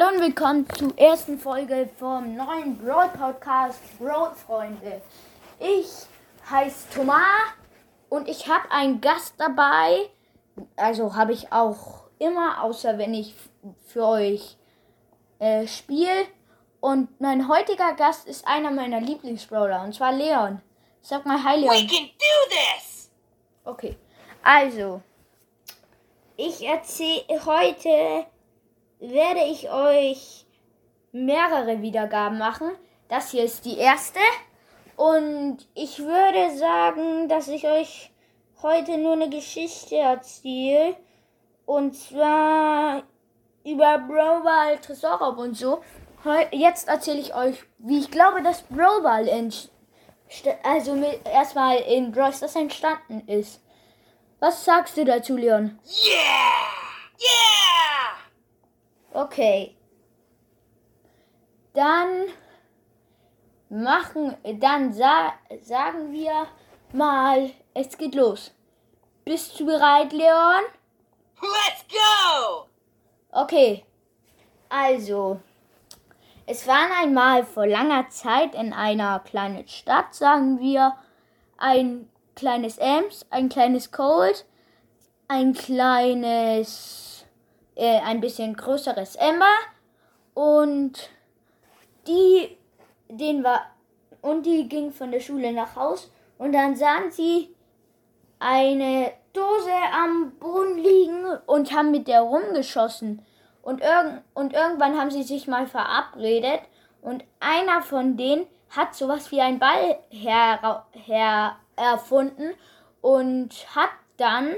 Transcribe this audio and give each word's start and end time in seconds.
willkommen 0.00 0.66
zur 0.76 0.98
ersten 0.98 1.38
Folge 1.38 1.88
vom 1.98 2.34
neuen 2.34 2.76
Brawl 2.78 3.10
Podcast 3.10 3.78
Brawl 3.98 4.34
Freunde. 4.34 5.00
Ich 5.60 5.86
heiße 6.50 6.88
Thomas 6.92 7.20
und 8.08 8.28
ich 8.28 8.48
habe 8.48 8.68
einen 8.72 9.00
Gast 9.00 9.34
dabei. 9.38 10.10
Also 10.74 11.14
habe 11.14 11.32
ich 11.32 11.52
auch 11.52 12.08
immer, 12.18 12.64
außer 12.64 12.98
wenn 12.98 13.14
ich 13.14 13.36
für 13.86 14.04
euch 14.04 14.56
äh, 15.38 15.66
spiele. 15.68 16.26
Und 16.80 17.20
mein 17.20 17.46
heutiger 17.46 17.92
Gast 17.92 18.26
ist 18.26 18.48
einer 18.48 18.72
meiner 18.72 19.00
Lieblingsbrawler 19.00 19.84
und 19.84 19.94
zwar 19.94 20.12
Leon. 20.12 20.60
Sag 21.02 21.24
mal 21.24 21.44
Hi 21.44 21.58
We 21.58 21.60
Leon. 21.60 21.86
can 21.86 22.06
do 22.06 22.50
this! 22.50 23.10
Okay, 23.64 23.96
also 24.42 25.02
ich 26.36 26.66
erzähle 26.66 27.44
heute 27.46 28.26
werde 29.10 29.44
ich 29.44 29.70
euch 29.70 30.46
mehrere 31.12 31.82
Wiedergaben 31.82 32.38
machen. 32.38 32.70
Das 33.08 33.30
hier 33.30 33.44
ist 33.44 33.64
die 33.64 33.78
erste. 33.78 34.20
Und 34.96 35.58
ich 35.74 35.98
würde 35.98 36.56
sagen, 36.56 37.28
dass 37.28 37.48
ich 37.48 37.66
euch 37.66 38.10
heute 38.62 38.96
nur 38.98 39.12
eine 39.14 39.28
Geschichte 39.28 39.96
erzähle. 39.96 40.96
Und 41.66 41.96
zwar 41.96 43.02
über 43.64 43.98
Brawlball, 43.98 44.78
Tresorraub 44.78 45.38
und 45.38 45.56
so. 45.56 45.82
Jetzt 46.52 46.88
erzähle 46.88 47.20
ich 47.20 47.34
euch, 47.34 47.62
wie 47.78 47.98
ich 47.98 48.10
glaube, 48.10 48.42
dass 48.42 48.62
entst- 49.28 49.70
also 50.62 50.96
erstmal 51.24 51.76
in 51.78 52.12
Brawl 52.12 52.32
entstanden 52.56 53.28
ist. 53.28 53.62
Was 54.40 54.64
sagst 54.64 54.96
du 54.96 55.04
dazu, 55.04 55.36
Leon? 55.36 55.78
Yeah! 55.86 56.73
Okay. 59.34 59.74
Dann 61.72 62.26
machen, 63.68 64.36
dann 64.60 64.92
sa 64.92 65.32
sagen 65.60 66.12
wir 66.12 66.46
mal, 66.92 67.50
es 67.74 67.98
geht 67.98 68.14
los. 68.14 68.52
Bist 69.24 69.58
du 69.58 69.66
bereit, 69.66 70.12
Leon? 70.12 70.62
Let's 71.42 71.84
go! 71.90 72.68
Okay. 73.32 73.84
Also, 74.68 75.40
es 76.46 76.68
waren 76.68 76.92
einmal 76.92 77.42
vor 77.42 77.66
langer 77.66 78.08
Zeit 78.10 78.54
in 78.54 78.72
einer 78.72 79.18
kleinen 79.18 79.66
Stadt, 79.66 80.14
sagen 80.14 80.60
wir, 80.60 80.94
ein 81.58 82.08
kleines 82.36 82.78
Ems, 82.78 83.26
ein 83.30 83.48
kleines 83.48 83.90
Cold, 83.90 84.46
ein 85.26 85.54
kleines, 85.54 87.13
äh, 87.74 88.00
ein 88.00 88.20
bisschen 88.20 88.56
größeres 88.56 89.16
Ember 89.16 89.52
und 90.34 91.10
die, 92.06 92.56
den 93.08 93.44
war, 93.44 93.66
und 94.22 94.44
die 94.44 94.68
ging 94.68 94.92
von 94.92 95.10
der 95.10 95.20
Schule 95.20 95.52
nach 95.52 95.76
Haus. 95.76 96.10
Und 96.38 96.52
dann 96.52 96.76
sahen 96.76 97.10
sie 97.10 97.54
eine 98.38 99.12
Dose 99.32 99.72
am 99.92 100.32
Boden 100.38 100.78
liegen 100.78 101.24
und 101.46 101.72
haben 101.72 101.90
mit 101.90 102.08
der 102.08 102.22
rumgeschossen. 102.22 103.24
Und, 103.62 103.80
irgend, 103.80 104.22
und 104.34 104.52
irgendwann 104.52 104.98
haben 104.98 105.10
sie 105.10 105.22
sich 105.22 105.46
mal 105.46 105.66
verabredet. 105.66 106.60
Und 107.00 107.24
einer 107.40 107.82
von 107.82 108.16
denen 108.16 108.46
hat 108.70 108.94
sowas 108.94 109.30
wie 109.30 109.40
einen 109.40 109.58
Ball 109.58 109.98
her, 110.10 110.84
her 110.92 111.56
erfunden 111.76 112.50
und 113.00 113.50
hat 113.74 113.90
dann 114.16 114.56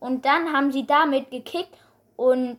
und 0.00 0.26
dann 0.26 0.52
haben 0.52 0.70
sie 0.70 0.86
damit 0.86 1.30
gekickt 1.30 1.74
und 2.20 2.58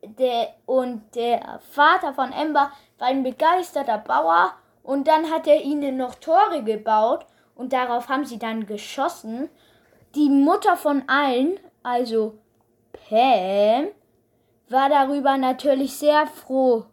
der 0.00 0.54
und 0.64 1.14
der 1.14 1.60
Vater 1.70 2.14
von 2.14 2.32
Ember 2.32 2.72
war 2.98 3.08
ein 3.08 3.22
begeisterter 3.22 3.98
Bauer 3.98 4.54
und 4.82 5.06
dann 5.06 5.30
hat 5.30 5.46
er 5.46 5.60
ihnen 5.60 5.98
noch 5.98 6.14
Tore 6.14 6.62
gebaut 6.64 7.26
und 7.54 7.74
darauf 7.74 8.08
haben 8.08 8.24
sie 8.24 8.38
dann 8.38 8.64
geschossen. 8.64 9.50
Die 10.14 10.30
Mutter 10.30 10.78
von 10.78 11.06
allen, 11.08 11.60
also 11.82 12.38
Pam, 12.92 13.88
war 14.70 14.88
darüber 14.88 15.36
natürlich 15.36 15.94
sehr 15.94 16.26
froh. 16.26 16.86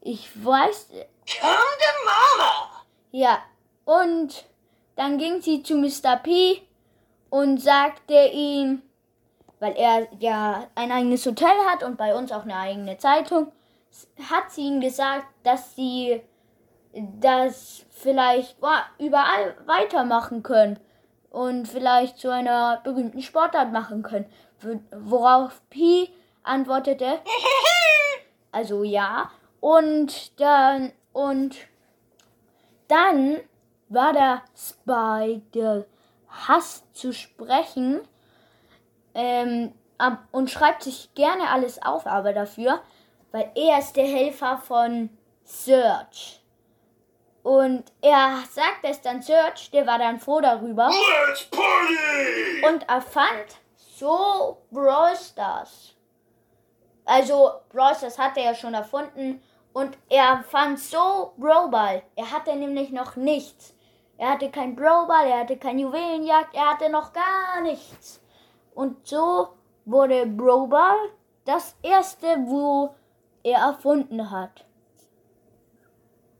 Ich 0.00 0.30
weiß, 0.42 0.88
Come 0.88 1.52
to 1.52 1.92
Mama! 2.06 2.82
ja, 3.10 3.38
und 3.84 4.46
dann 4.96 5.18
ging 5.18 5.42
sie 5.42 5.62
zu 5.62 5.76
Mr. 5.76 6.16
P 6.16 6.62
und 7.28 7.60
sagte 7.60 8.30
ihm, 8.32 8.80
weil 9.64 9.76
er 9.78 10.06
ja 10.18 10.66
ein 10.74 10.92
eigenes 10.92 11.24
Hotel 11.24 11.54
hat 11.66 11.82
und 11.82 11.96
bei 11.96 12.14
uns 12.14 12.30
auch 12.32 12.42
eine 12.42 12.56
eigene 12.56 12.98
Zeitung, 12.98 13.50
hat 14.28 14.50
sie 14.50 14.66
ihm 14.66 14.82
gesagt, 14.82 15.24
dass 15.42 15.74
sie 15.74 16.20
das 16.92 17.86
vielleicht 17.88 18.58
überall 18.98 19.56
weitermachen 19.64 20.42
können 20.42 20.78
und 21.30 21.66
vielleicht 21.66 22.18
zu 22.18 22.30
einer 22.30 22.82
berühmten 22.84 23.22
Sportart 23.22 23.72
machen 23.72 24.02
können. 24.02 24.26
Worauf 24.94 25.62
P 25.70 26.10
antwortete, 26.42 27.20
also 28.52 28.82
ja. 28.82 29.30
Und 29.60 30.38
dann, 30.38 30.92
und 31.14 31.56
dann 32.88 33.40
war 33.88 34.12
der 34.12 34.42
Spy, 34.54 35.40
der 35.54 35.86
hasst 36.28 36.84
zu 36.94 37.14
sprechen 37.14 38.02
ähm, 39.14 39.72
ab, 39.98 40.24
und 40.32 40.50
schreibt 40.50 40.82
sich 40.82 41.14
gerne 41.14 41.50
alles 41.50 41.80
auf, 41.82 42.06
aber 42.06 42.32
dafür, 42.32 42.80
weil 43.32 43.50
er 43.54 43.78
ist 43.78 43.96
der 43.96 44.06
Helfer 44.06 44.58
von 44.58 45.10
Search. 45.44 46.40
Und 47.42 47.84
er 48.00 48.42
sagt 48.50 48.84
es 48.84 49.02
dann 49.02 49.22
Search, 49.22 49.70
der 49.70 49.86
war 49.86 49.98
dann 49.98 50.18
froh 50.18 50.40
darüber 50.40 50.88
Let's 50.88 51.44
party! 51.50 52.66
und 52.66 52.88
erfand 52.88 53.58
so 53.76 54.58
Brawl 54.70 55.14
Stars. 55.16 55.94
Also 57.04 57.52
Brawl 57.68 57.94
Stars 57.94 58.18
hat 58.18 58.36
er 58.38 58.44
ja 58.44 58.54
schon 58.54 58.72
erfunden 58.72 59.42
und 59.74 59.98
er 60.08 60.42
fand 60.48 60.78
so 60.80 61.34
Brawl 61.36 61.68
Ball. 61.68 62.02
Er 62.16 62.30
hatte 62.30 62.56
nämlich 62.56 62.90
noch 62.90 63.16
nichts. 63.16 63.74
Er 64.16 64.30
hatte 64.30 64.50
kein 64.50 64.74
Brawl 64.74 65.06
Ball, 65.06 65.26
er 65.26 65.40
hatte 65.40 65.58
kein 65.58 65.78
Juwelenjagd, 65.78 66.54
er 66.54 66.70
hatte 66.70 66.88
noch 66.88 67.12
gar 67.12 67.60
nichts. 67.60 68.20
Und 68.74 69.06
so 69.06 69.48
wurde 69.84 70.26
Brawl 70.26 70.68
Ball 70.68 71.10
das 71.44 71.76
erste, 71.82 72.26
wo 72.46 72.94
er 73.42 73.58
erfunden 73.58 74.30
hat. 74.30 74.64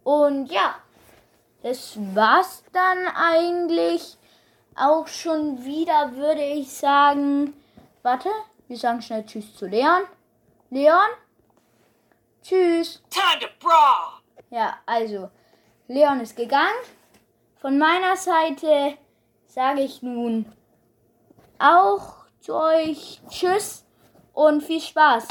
Und 0.03 0.51
ja, 0.51 0.77
das 1.63 1.97
war's 2.15 2.63
dann 2.73 3.07
eigentlich 3.15 4.19
auch 4.77 5.07
schon 5.07 5.65
wieder, 5.65 6.15
würde 6.17 6.43
ich 6.43 6.73
sagen. 6.73 7.55
Warte, 8.03 8.29
wir 8.69 8.77
sagen 8.77 9.01
schnell 9.01 9.25
Tschüss 9.25 9.55
zu 9.57 9.67
Leon. 9.67 10.03
Leon? 10.71 11.09
Tschüss. 12.43 13.03
Time 13.09 13.41
to 13.41 13.47
brawl! 13.61 14.21
Ja, 14.51 14.79
also, 14.85 15.31
Leon 15.89 16.21
ist 16.21 16.37
gegangen. 16.37 16.75
Von 17.57 17.79
meiner 17.79 18.17
Seite 18.17 18.99
sage 19.47 19.81
ich 19.81 20.03
nun 20.03 20.53
auch 21.59 22.24
zu 22.45 22.55
euch 22.55 23.23
Tschüss 23.31 23.87
und 24.35 24.63
viel 24.63 24.81
Spaß. 24.81 25.29